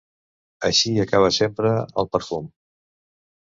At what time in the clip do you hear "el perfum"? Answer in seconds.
2.05-2.51